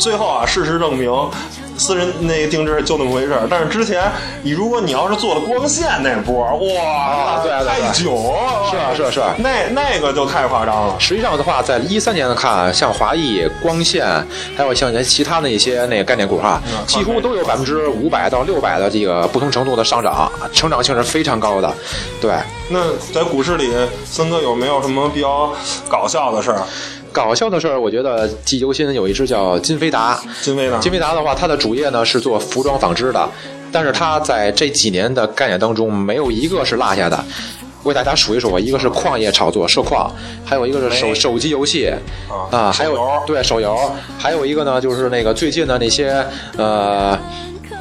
[0.02, 1.12] 最后啊，事实证明。
[1.78, 4.12] 私人那个定制就那么回事儿，但是之前
[4.44, 8.36] 你如果你要是做了光线那波，哇，啊对对对太久，
[8.70, 10.96] 是啊是啊是啊那那个就太夸张了。
[11.00, 14.06] 实际上的话，在一三年的看，像华谊、光线，
[14.56, 21.74] 还有像其他的一些那个概念股哈，嗯几乎都有百分之五百到六百的这个不同程度的上涨，成长性是非常高的。
[22.20, 22.36] 对，
[22.70, 22.80] 那
[23.12, 23.74] 在股市里，
[24.06, 25.52] 森哥有没有什么比较
[25.90, 26.62] 搞笑的事儿？
[27.12, 30.20] 搞笑的事儿，我觉得记忆犹新，有一只叫金飞达。
[30.42, 33.30] 金飞达，金飞达的话，它的主业呢是做服装纺织的，
[33.72, 37.24] 但是它在这几年的概念当中，没有一个是落下的。
[37.84, 40.12] 为大家数一数吧，一个是矿业炒作涉矿，
[40.46, 41.92] 还有一个是手手机游戏
[42.52, 42.96] 啊，还有
[43.26, 43.76] 对手游，
[44.20, 46.24] 还有一个呢就是那个最近的那些
[46.58, 47.18] 呃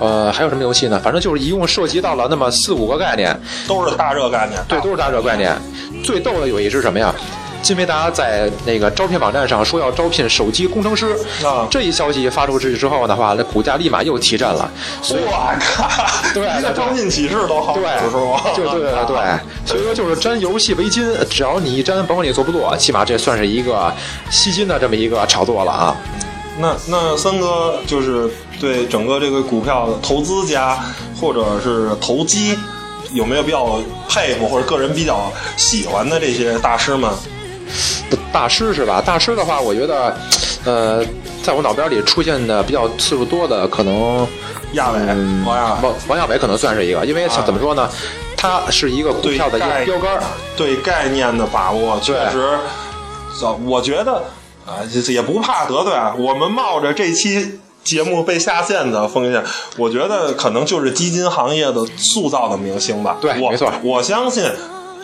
[0.00, 0.98] 呃还有什么游戏呢？
[1.04, 3.38] 反正就是一共涉及到了那么四五个概念，
[3.68, 4.58] 都是大热概念。
[4.66, 5.54] 对，都是大热概念。
[6.02, 7.14] 最逗的有一只什么呀？
[7.62, 14.70] 金维达在那个招聘网站上说要招聘手机工程师，啊这一消息发出去之后的话，那股价立马又提振了。
[15.03, 15.88] 所以，我靠，
[16.33, 18.40] 对一个招聘启事都好使对，是吗？
[18.57, 23.92] 就对对对，所以说就是沾游戏为金，只要你一沾，甭管你做不做，起码这算是一个
[24.31, 25.96] 吸金的这么一个炒作了啊。
[26.59, 28.29] 那那森哥就是
[28.61, 30.79] 对整个这个股票投资家
[31.20, 32.59] 或者是投机，
[33.12, 37.11] 有没有比较佩服或者个人比较喜欢的这些大师们？
[38.32, 39.02] 大师是吧？
[39.04, 40.16] 大师的话，我觉得，
[40.64, 41.04] 呃，
[41.42, 44.26] 在我脑边里出现的比较次数多的，可能
[44.74, 47.88] 亚伟、嗯，王亚伟王王亚伟可能算是一个，因为啊怎么说呢，
[48.36, 50.22] 他是一个股对票的一概个标杆儿。
[50.56, 52.58] 对概念的把握，确实，
[53.42, 54.22] 呃我觉得
[54.66, 56.14] 啊，也不怕得罪啊。
[56.18, 59.42] 我们冒着这期节目被下线的风险，
[59.76, 63.16] 我觉得可能就是基金行业的塑造的明星吧。
[63.16, 64.44] 我对没错我相信。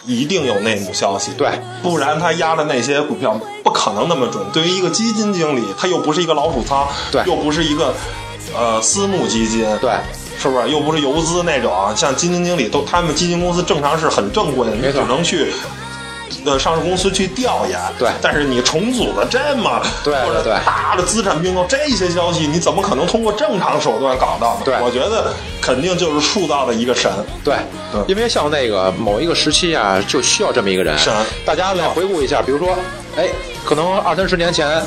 [0.06, 1.50] 一定有内幕消息，对，
[1.82, 4.44] 不然他压的那些股票不可能那么准。
[4.52, 7.92] 对于一个基金经理，他又不是一个老鼠仓，对又不是一个
[8.56, 9.90] 呃私募基金，对，
[10.38, 10.68] 是不是？
[10.70, 15.52] 又不是游资那种，像基金经理都，他们基金公司正常是很正规的，你只能去。
[16.44, 24.60] 呃，上市公司去调研，对但是你重组了这么对或者对对大的资产并购这些消息，你怎么可能通过正常手段搞到呢？
[24.64, 27.10] 对我觉得肯定就是塑造的一个神。
[27.44, 27.56] 对
[27.92, 31.12] 对，因为像那个某一个时期啊，就需要这么一个人神。
[31.44, 32.76] 大家再回顾一下，比如说，
[33.16, 33.28] 哎，
[33.64, 34.82] 可能二三十年前。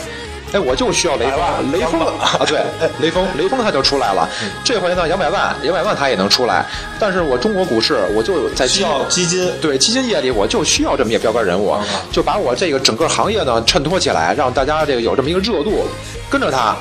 [0.54, 2.02] 哎，我就需要雷锋，雷锋。
[2.18, 4.28] 啊，对，哎雷锋，雷锋他就出来了。
[4.42, 4.50] 嗯。
[4.64, 6.66] 这回呢，两百万，两百万他也能出来。
[7.00, 11.76] 但是我中国股市，我就在基需要基金，对基金业里，我就需要这么一个标杆人物
[12.12, 15.88] 就把我这个整个行业呢衬托起来，让大家这个有这么一个热度，
[16.30, 16.76] 跟着他，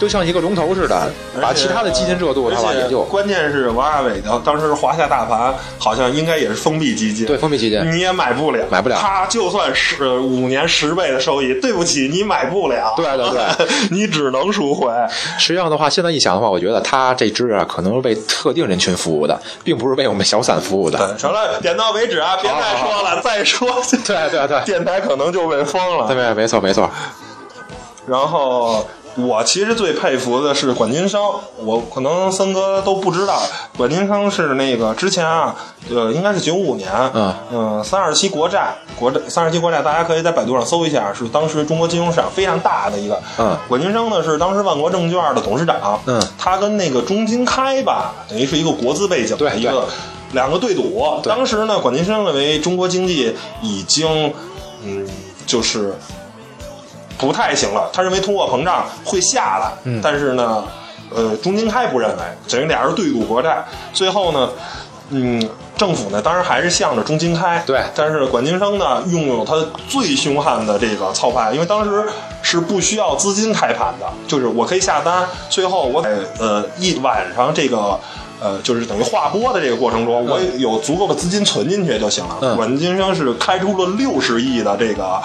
[0.00, 7.80] 就像一个龙头似的，把其他的基金热度而且他把也就关键是王亚伟的当时华夏大盘好像应该也是封闭基金，对封闭基金。
[7.92, 12.94] 你也买不了，买不了他就算是呃五年十倍的收益，对不起，你买不了。
[12.96, 14.92] 对对对， 你只能赎回。
[15.38, 20.98] 实际上的话，现在一想的话，我觉得他这支啊，可能是为特定人群服务的，并不是为我们小散服务的。
[20.98, 23.68] 对，成了，点到为止啊，别再说了，再说，
[24.04, 26.08] 对对对 电台可能就被封了。
[26.08, 26.90] 对，没错没错。
[28.04, 28.84] 然后
[29.16, 31.20] 我其实最佩服的是管金生，
[31.58, 33.42] 我可能森哥都不知道，
[33.76, 35.54] 管金生是那个之前啊，
[35.90, 43.20] 呃，应该是九五年，嗯嗯，三二七国债，国债三二七国债，大家可以在百度上搜一下，是当时中国金融市场非常大的一个。
[43.38, 43.56] 嗯。
[43.68, 49.86] 管金生呢是当时万国证券的董事长，嗯，他跟那个中金开吧，等于是一个国资背景的一个
[50.32, 51.20] 两个对赌。
[51.22, 51.30] 对。
[51.30, 54.32] 当时呢，管金生认为中国经济已经，
[54.82, 55.06] 嗯，
[55.46, 55.94] 就是
[57.22, 57.88] 不太行了。
[57.92, 60.64] 他认为通货膨胀会下来，嗯但是呢，
[61.14, 63.64] 呃，中金开不认为，等于俩人对赌国债。
[63.94, 64.50] 最后呢，
[65.10, 69.54] 嗯，政府呢当然还是向着中金开，对但是管金生呢拥有他
[69.88, 72.04] 最凶悍的这个操盘，因为当时
[72.42, 76.04] 是不需要资金开盘的，就是我可以下单，最后我
[76.38, 77.98] 呃一晚上这个。
[78.44, 82.38] 呃，就是等于划拨的这个过程中，我有足够的资金存进去就行了。
[82.40, 85.22] 嗯管金生是开出了六十亿的这个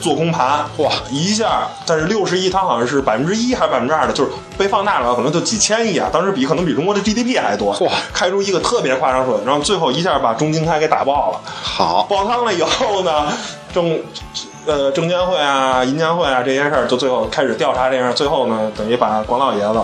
[0.00, 13.32] 做空盘，哇一下，但是六十亿它好像是百分之一还是百分之二的，就是被放大了，可能就几千亿啊，当时比可能比中国的 GDP 还多，哇开出一个特别夸张数，然后最后一下把中金开给打爆了，好，爆仓了以后呢，
[13.72, 14.00] 证
[14.66, 19.80] 呃证监会啊、银监会啊这些事儿，就最后开始调查这件事儿，最后呢，等于把广老爷子。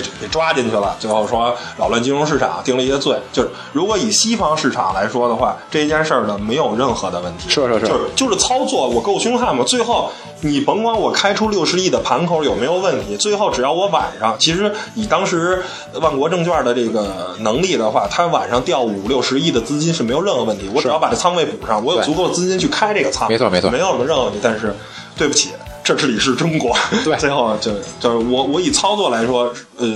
[0.00, 3.16] 给给抓进去了，最后说扰乱金融市场，定了一个罪。
[3.32, 9.64] 就是如果以西方市场来说的话，这件事儿呢没有任何的问题，是是是就是就是操作我够凶悍嘛？
[9.64, 15.62] 最后你甭管我开出六十亿的盘口有没有问题，最后只要我晚上，其实以当时
[16.00, 24.38] 万国证券的这个能力的话，它晚上调五六十亿的资金是没有任何问题，我只要把这仓位补上，我有足够的资金去开这个仓，没错没错没有什么任何问题。
[24.42, 24.74] 但是
[25.16, 25.50] 对不起，
[25.84, 26.74] 这里是中国。
[27.04, 27.70] 对 最后就
[28.00, 29.86] 就是我我以操作来说，呃，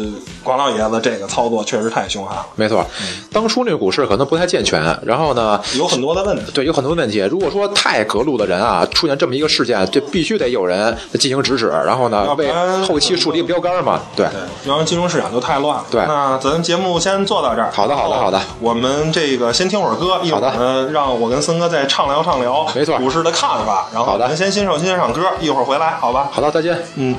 [0.44, 2.84] 广老爷子这个操作确实太凶悍了，没错，
[3.32, 6.52] 当初那个股市可能不太健全，然后呢，有很多的问题。
[6.52, 7.18] 对，有很多问题。
[7.30, 14.00] 如果说太隔路的人啊，出现这么一个事件，这必须得有人进行制止，然后呢要，不为然后期树立标杆嘛。
[14.14, 15.84] 对，对，要不然金融市场就太乱了。
[15.90, 17.70] 对那咱节目先做到这儿。
[17.72, 23.88] 好的好的好的我们这个先听会儿歌，一会好的儿呢，让我跟森哥再畅聊畅聊没错股市的看法。
[23.92, 26.28] 然后好的咱先欣赏欣赏歌，一会儿回来，好吧？
[26.30, 26.78] 好的，再见。
[26.96, 27.14] 嗯。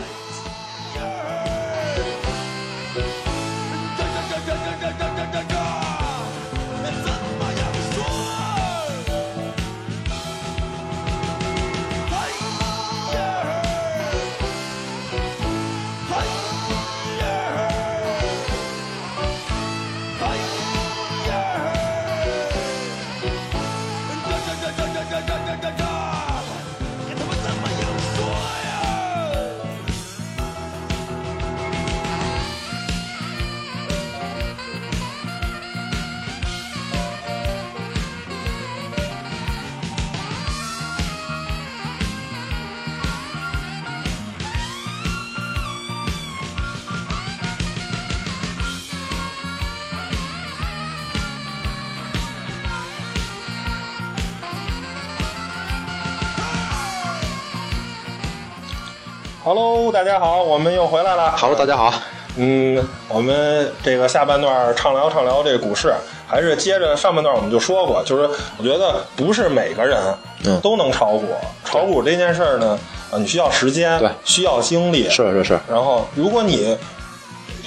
[59.49, 61.31] Hello，大家好，我们又回来了。
[61.35, 61.91] 好，大家好。
[62.35, 65.91] 嗯，我们这个下半段畅聊畅聊这个股市，
[66.27, 69.97] 还是接着上半段我们就说过，就是我觉得不是每个人
[70.45, 70.61] 嗯。
[70.61, 71.33] 都能炒股，
[71.65, 72.77] 炒股这件事儿呢，
[73.09, 74.07] 啊，你需要时间，对。
[74.23, 76.77] 需要精力，是是是，然后如果你，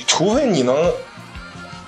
[0.07, 0.88] 除非你能，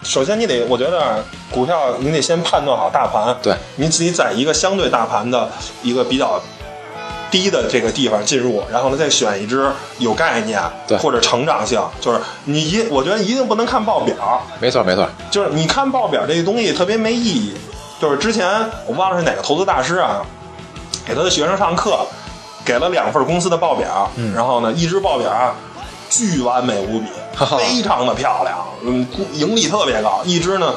[0.03, 5.49] 首先你得，我觉得啊股票你得先判断好大盘，对，你自己在一个相对大盘的
[5.85, 6.43] 一个比较
[7.35, 9.69] 低的这个地方进入，然后呢再选一只
[9.99, 15.05] 有概念对或者成长性，就是你一，我觉得一定不能看报表，没错没错。
[15.33, 17.53] 就是你看报表这个东西特别没意义。
[18.01, 18.49] 就是之前
[18.87, 20.25] 我忘了是哪个投资大师啊，
[21.05, 22.07] 给他的学生上课，
[22.65, 25.57] 给了两份公司的报表，嗯然后呢，一只报表啊
[26.09, 27.07] 巨完美无比，
[27.59, 30.73] 非常的漂亮，嗯，盈利特别高；一只呢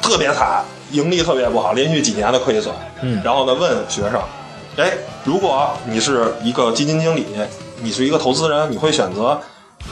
[0.00, 2.72] 特别惨，盈利特别不好，连续几年的亏损。
[3.00, 4.20] 嗯然后呢，问学生，
[4.78, 7.26] 哎，如果你是一个基金经理，
[7.82, 9.40] 你是一个投资人，你会选择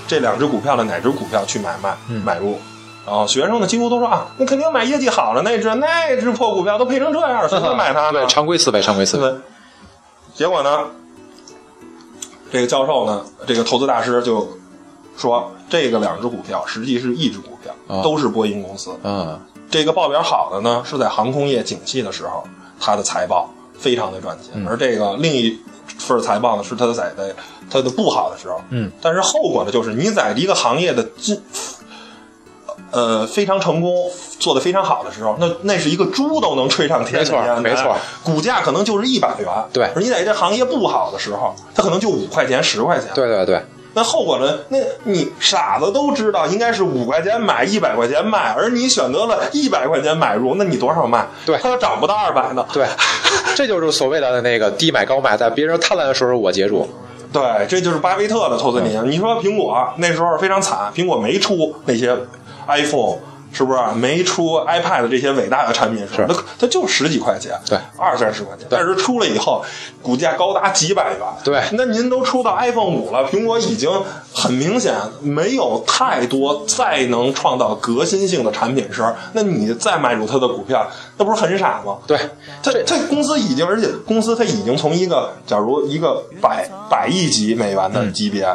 [0.07, 2.57] 这两只股票的哪只股票去买卖、嗯买入？
[3.05, 8.13] 然后学生呢几乎都说啊，那肯定买业绩好的那只，那只破股票都赔成这样，谁会买它呢？
[8.13, 9.35] 对，常规思维，常规思维。
[10.35, 10.87] 结果呢，
[12.53, 14.49] 这个教授呢，这个投资大师就
[15.17, 18.97] 说，这个两只股票实际是一只股票，啊都是波音公司。
[19.03, 22.45] 嗯，这个报表好的呢，是在航空业景气的时候，
[22.79, 25.59] 它的财报非常的赚钱，嗯而这个另一
[25.99, 27.35] 份财报呢，是它的在在
[27.71, 28.61] 它的不好的时候。
[28.71, 31.43] 嗯，但是后果呢，就是你在一个行业的进。
[32.93, 39.49] 呃，非常成功，做的非常好的时候，那那是一个猪都能吹上天的没错没错，股价可能就是一百元。
[39.73, 43.09] 对而你在这行业不好的时候，它可能就五块钱、十块钱。
[43.13, 43.61] 对对对，
[43.97, 44.59] 那后果呢？
[44.69, 51.27] 那你傻子都知道应该是五块钱买，一百块钱卖，而你选择了一百块钱买入，那你多少卖？
[51.47, 52.67] 对它涨不到二百呢。
[52.75, 52.87] 对，
[53.57, 56.87] 这就是所谓的那个低买高卖，在别人贪婪的时候我接住。
[57.33, 59.11] 对，这就是巴菲特的投资理念。
[59.11, 62.15] 你说苹果那时候非常惨，苹果没出那些
[62.69, 63.17] iPhone。
[63.53, 68.67] 是不是没出 iPad 这些伟大的产品时它它就十几块钱，对，二三十块钱。
[68.69, 69.65] 但是出了以后，
[70.03, 71.21] 股价高达几百元。
[71.43, 71.63] 对。
[71.73, 73.91] 那您都出到 iPhone 五了，苹果已经
[74.33, 81.99] 很明显没有太多再能创造革新性的产品时，那你再买入它的股票，那不是很傻吗？
[82.07, 82.19] 对，
[82.63, 88.47] 它它公司已经，而且公司它已经从一个假如一个百百亿级美元的级别，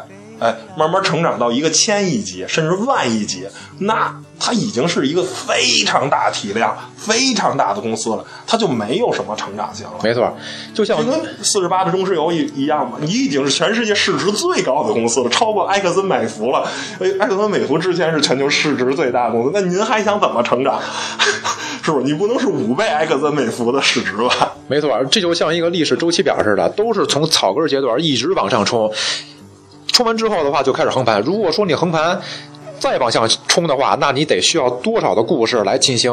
[0.41, 9.93] 哎，慢慢成长到一个千亿级甚至万亿级，那它已经是一个非常大体量、非常大的公司了，它就没有什么成长性了。
[10.03, 10.35] 没错，
[10.73, 16.67] 就像就跟四十八的中石油一一样嘛，你已经是全世界市值最高的公司了，超过埃克森美孚了。
[16.99, 20.81] 哎埃克森美孚之前是全球市值最大的公司，那您还想怎么成长？
[21.83, 22.05] 是不是？
[22.05, 24.53] 你不能是五倍埃克森美孚的市值吧？
[24.67, 28.91] 没错，这就像一个历史周期表似的，都是从草根阶段一直往上冲，
[30.01, 31.21] 冲完之后的话就开始横盘。
[31.21, 32.19] 如果说你横盘
[32.79, 36.11] 再往下冲的话，那你得需要多少的故事来进行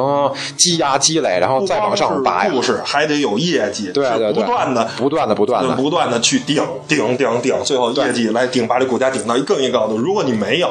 [0.59, 2.61] 积压积累，然后再往上拔故？
[2.61, 4.87] 事还得有业绩，对对对，不断的。
[4.99, 9.97] 不断的不断的，不断的去顶顶顶顶，最后业绩来顶，把这股价顶到更一个高度。
[9.97, 10.69] 如果你没有，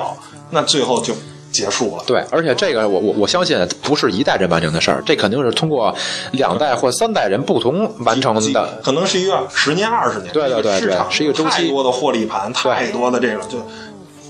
[0.52, 1.16] 那最后就
[1.58, 2.04] 结束了。
[2.06, 5.94] 对，而且这个我我我相信不是一代人完成的事儿，这肯定是通过
[6.32, 8.80] 两代或三代人不同完成的。
[8.84, 13.66] 可能是一个十年、二十年，对对对对是一个周期太多的获利盘，太多的这个就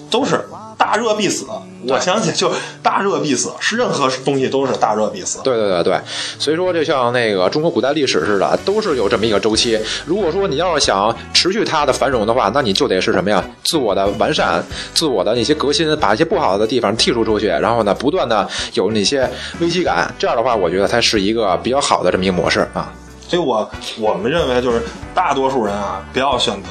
[0.09, 0.39] 都是
[0.77, 1.45] 大热必死。
[1.85, 2.51] 我相信，就
[2.81, 5.39] 大热必死，是任何东西都是大热必死。
[5.43, 6.01] 对对对对，
[6.39, 9.79] 所以说就像那个中国古代历史似的，都是有这么一个周期。
[10.05, 13.43] 如果说你要是想持续它的繁荣的话，那你就得是什么呀？
[13.63, 14.63] 自我的完善，
[14.93, 20.13] 自我的那些革新，把一些不好的地方剔除出去，然后呢，不断的有那些危机感。
[20.17, 22.91] 这样的话，我觉得才是一个比较好的这么一个模式啊。
[23.27, 23.69] 所以我
[23.99, 24.81] 我们认为，就是
[25.13, 26.69] 大多数人啊，不要选择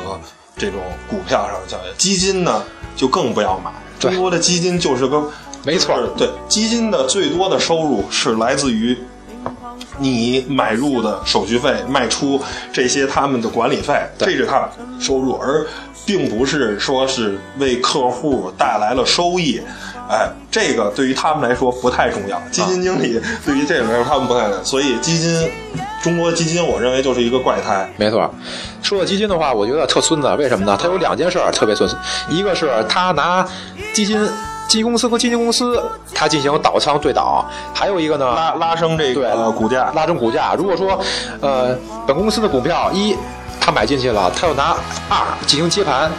[0.57, 2.63] 这种股票上的交易，基金呢
[2.97, 3.71] 就更不要买。
[3.99, 5.31] 对中国的基金就是个，
[5.65, 8.97] 没错就是对基金的最多的收入是来自于
[9.99, 12.41] 你买入的手续费、卖出
[12.73, 14.69] 这些他们的管理费，这是他
[15.01, 15.67] 收入，而
[16.05, 19.61] 并不是说是为客户带来了收益。
[20.09, 22.41] 哎，这个对于他们来说不太重要。
[22.51, 25.51] 基金经理对于这个来说他们不太，所以基金，
[26.03, 27.89] 中国基金我认为就是一个怪胎。
[27.97, 28.31] 没错，
[28.83, 30.77] 说到基金的话，我觉得特孙子，为什么呢？
[30.81, 31.97] 他有两件事儿特别孙子，
[32.29, 33.47] 一个是他拿
[33.93, 34.19] 基金。
[34.69, 35.81] 基金公司和基金公司，
[36.13, 40.57] 他进行倒仓对倒，还有一个呢，拉拉升这对个股价，拉升股价。
[40.59, 40.99] 如果说，
[41.41, 41.73] 呃，
[42.05, 43.17] 本公司的股票一，
[43.61, 44.77] 他买进去了，他又拿
[45.09, 46.11] 二进行接盘，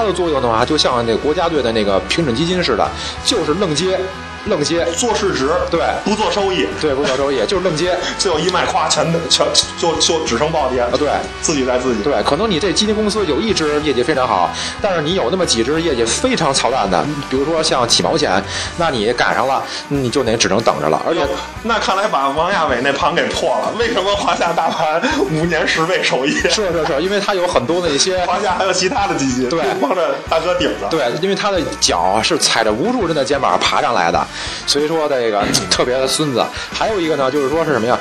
[0.00, 2.90] 它的作用的话，就像那个国家队的那个平准基金似的，
[3.22, 4.00] 就是愣接，
[4.46, 7.96] 愣接，做市值，对不做收益，对，不做收益， 就是愣接。
[8.18, 9.46] 最后一卖，咵，全全
[9.78, 11.10] 就就只剩暴跌啊，对，
[11.40, 12.02] 自己在自己。
[12.02, 18.42] 对，可能你这基金公司有一只业绩非常好，但是你有那么几只业绩非常操蛋的，比如说像起毛钱，
[18.76, 21.00] 那你赶上了，你就得只能等着了。
[21.06, 21.20] 而且，
[21.62, 23.72] 那看来把王亚伟那盘给破了。
[23.78, 26.32] 为什么华夏大盘五年十倍收益？
[26.48, 30.88] 是是是，因为它有很多的一些华夏还有其他的基金，对，帮着大哥顶着。
[30.88, 34.26] 对，因为他的脚是踩着无数人的肩膀爬上来的，
[34.66, 36.44] 所以说这个特别的孙子。
[36.72, 37.98] 还有一个呢，就是说是什么呀？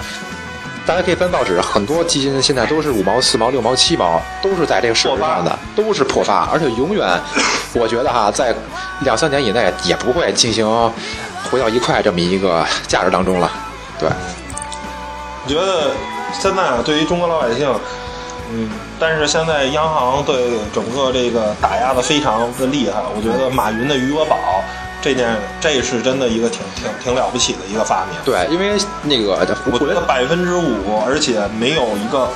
[0.86, 7.08] 大家可以翻报纸，很多基金现在都是五毛、四毛、六毛、七毛，都是在这个市值上的，都是破发，而且永远，
[7.74, 8.56] 我觉得哈，在
[9.02, 10.66] 两三年以内也不会进行
[11.52, 13.52] 回到一块这么一个价值当中了。
[14.00, 14.10] 对，
[15.46, 15.92] 我觉得
[16.34, 17.72] 现在啊，对于中国老百姓，
[18.52, 23.00] 嗯，但是现在央行对整个这个打压的非常的厉害。
[23.16, 24.36] 我觉得马云的余额宝
[25.02, 28.20] 这件，这是真的一个挺挺挺了不起的一个发明。
[28.26, 29.32] 对，因为那个
[29.72, 32.30] 我觉得百分之五，而且没有一个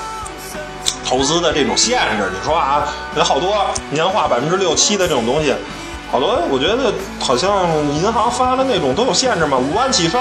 [1.06, 2.30] 投资的这种限制。
[2.34, 2.88] 你说啊，
[3.18, 5.54] 有好多年化百分之六七的这种东西，
[6.12, 10.20] 好多我觉得好像银行发的那种都有限制嘛，五万起售、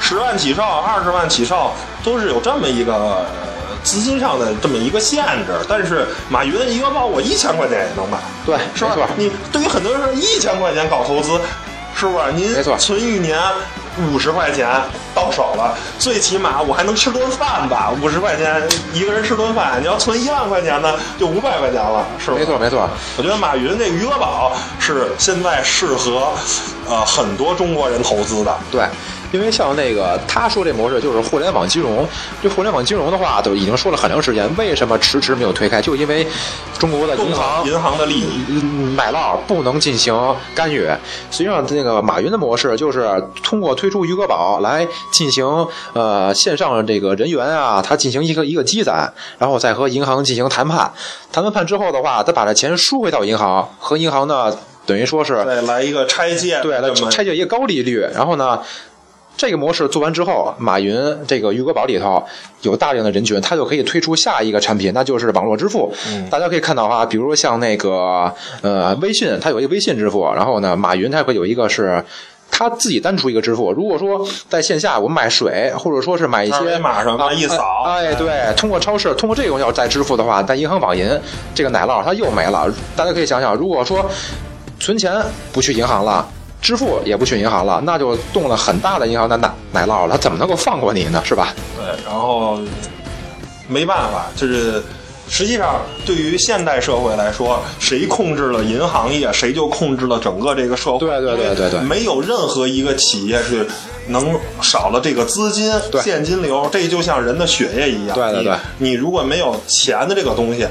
[0.00, 1.72] 十万起售、二十万起售，
[2.04, 2.94] 都是有这么一个。
[2.94, 3.26] 呃
[3.82, 8.16] 资金上的这么一个限制，但是马云一个包我一千块钱也能买，
[8.46, 9.08] 对，是吧？
[9.16, 11.32] 你对于很多人说一千块钱搞投资，
[12.02, 12.32] 是不是？
[12.32, 13.38] 您没错存一年
[14.10, 14.68] 五十块钱
[15.14, 17.92] 到手了，最起码我还能吃顿饭吧？
[18.02, 18.60] 五十块钱
[18.92, 22.36] 一个人吃顿饭，你要存一万块钱呢，就五百块钱了，是吧？
[22.36, 22.90] 没错没错。
[23.16, 26.32] 我觉得马云这余额宝是现在适合
[26.88, 28.58] 呃很多中国人投资的。
[28.68, 28.84] 对，
[29.32, 32.06] 因为像那个他说这模式就是互联网金融，
[32.42, 35.80] 这互联网金融的话都已经说了很长时间，为什么迟迟没有推开？
[35.80, 36.26] 就因为
[36.78, 40.14] 中国的银行银行的利益，嗯买烙不能进行
[40.54, 40.86] 干预。
[41.30, 50.92] 实际上，这个马云的模式就是通过推出余额宝来进行呃线上这个人员啊，他进行一个一个积攒，然后再和银行进行谈判。
[51.32, 54.54] 谈完判之后的话，他把这钱输回到银行，和银行呢
[54.84, 58.60] 等于说是对，来一个拆借，对，来拆借一个高利率，然后呢，
[59.36, 62.22] 这个模式做完之后，马云这个余额宝里头
[62.62, 65.92] 有大量的人群，他就可以推出下一个产品，那就是网络支付。
[66.08, 72.04] 嗯大家可以看到哈，比如说像那个呃微信，它有一个微信支付，然后呢，马云它会有一个是。
[72.54, 73.72] 他自己单出一个支付。
[73.72, 81.08] 如果说在线下我们买水，或者说是买一些二维码什么一扫哎，哎对，通过超市通过这种要再支付的话，在银行网银
[81.54, 82.70] 这个奶酪它又没了。
[82.94, 84.04] 大家可以想想，如果说
[84.78, 85.18] 存钱
[85.50, 86.28] 不去银行了。
[86.62, 91.20] 支付也不去银行了，那就动了很大的银行的奶奶酪了，他怎么能够放过你呢？
[91.24, 91.52] 是吧？
[91.76, 92.58] 对，然后
[93.68, 94.82] 没办法，就是
[95.28, 100.98] 实际上对于现代社会来说，谁控制了银行业，谁就控制了整个这个社会。
[101.00, 103.66] 对对对对对没有任何一个企业是
[104.08, 108.14] 能少了这个资金现金流，这就像人的血液一样。
[108.14, 110.66] 对对对你你如果没有钱的这个东西，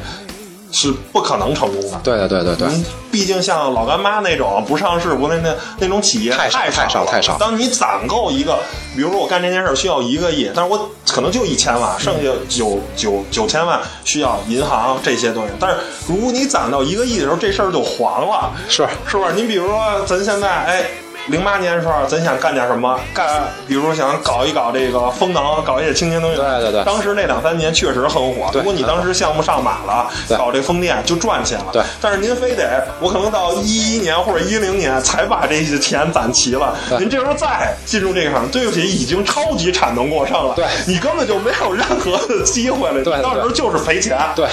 [0.71, 1.99] 是不可能成功的。
[2.03, 8.59] 对对对对对，嗯，毕竟像老干妈那种不上市、不那那那种企业太少太太少了太少当你攒够一个，
[8.95, 15.53] 比如说我干这件事儿需要一个亿，但是我可能就一千万，剩下九九九千万需要银行这些东西。
[15.59, 18.51] 但是如果你攒到一个亿的时候，这事儿就黄了。
[18.67, 19.33] 是是不是？
[19.33, 20.85] 你比如说，咱现在哎，
[21.27, 22.99] 零八年的时候，咱想干点什么？
[23.13, 26.37] 干，比如想搞一搞这个风能，搞一些清洁能源。
[26.37, 28.49] 对对对当时那两三年确实很火。
[28.53, 31.67] 如果你当时项目上马了，搞这风电就赚钱了。
[31.71, 36.75] 对但是您非得，我可能到一一年或者一零年才把这些钱攒齐了。
[36.99, 40.53] 您这时候再进入这个行，对不起，已经超级产能过剩了。
[40.55, 43.03] 对你根本就没有任何的机会了。
[43.03, 44.17] 对对到时候就是赔钱。
[44.35, 44.47] 对，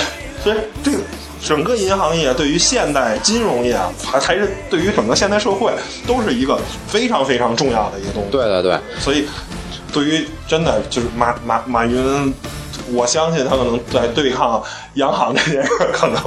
[0.45, 0.99] 所以这个
[1.43, 5.73] 整个银行业对于现代金融业，还还是对于整个现代社会，
[6.07, 8.31] 都是一个非常非常重要的一个东西。
[8.31, 9.27] 对对对，所以
[9.93, 12.35] 对于真的就是马马马云。
[12.91, 14.63] 我相信他可能在对抗
[14.95, 16.23] 央行这件事儿，可能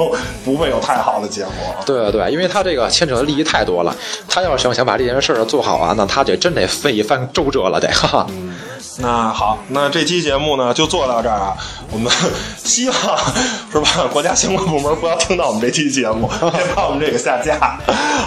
[0.46, 1.54] 不会有太好的结果。
[1.88, 3.96] 对对对，因为他这个牵扯的利益太多了，
[4.28, 8.28] 他要想想把这件事儿做好啊，那他得真得费一番周折了，得哈哈。
[8.98, 11.56] 那好，那这期节目呢就做到这儿啊。
[11.92, 12.12] 我们
[12.64, 12.96] 希望
[13.72, 14.08] 是吧？
[14.12, 17.80] 国家相关部门不要听到我们这期节目，别把我们这个下架，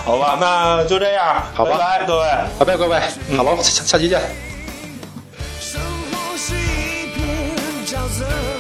[0.05, 0.39] 好吧？
[0.41, 2.27] 那就这样，好吧拜拜，各位。
[2.59, 3.01] 拜拜各位，
[3.37, 4.21] 好吧，下下期见。
[5.61, 5.81] 生
[6.13, 7.57] 活是一片
[7.87, 8.54] 沼泽。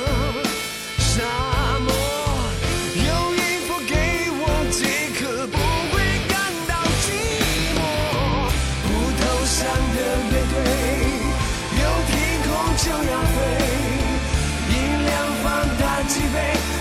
[16.05, 16.74] motivate